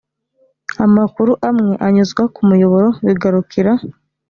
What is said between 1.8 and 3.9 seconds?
anyuzwa ku muyoboro bigarukira